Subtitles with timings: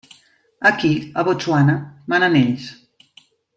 [0.69, 1.77] Aquí, a Botswana,
[2.15, 2.67] manen ells.